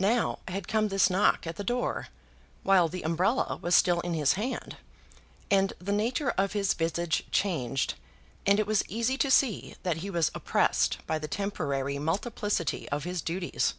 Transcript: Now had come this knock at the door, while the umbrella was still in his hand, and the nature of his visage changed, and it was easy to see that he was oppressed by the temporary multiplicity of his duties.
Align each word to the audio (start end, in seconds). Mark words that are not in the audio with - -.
Now 0.00 0.40
had 0.48 0.66
come 0.66 0.88
this 0.88 1.08
knock 1.08 1.46
at 1.46 1.54
the 1.54 1.62
door, 1.62 2.08
while 2.64 2.88
the 2.88 3.04
umbrella 3.04 3.56
was 3.62 3.76
still 3.76 4.00
in 4.00 4.14
his 4.14 4.32
hand, 4.32 4.78
and 5.48 5.72
the 5.78 5.92
nature 5.92 6.30
of 6.30 6.54
his 6.54 6.74
visage 6.74 7.24
changed, 7.30 7.94
and 8.44 8.58
it 8.58 8.66
was 8.66 8.82
easy 8.88 9.16
to 9.18 9.30
see 9.30 9.76
that 9.84 9.98
he 9.98 10.10
was 10.10 10.32
oppressed 10.34 10.98
by 11.06 11.20
the 11.20 11.28
temporary 11.28 12.00
multiplicity 12.00 12.88
of 12.88 13.04
his 13.04 13.22
duties. 13.22 13.74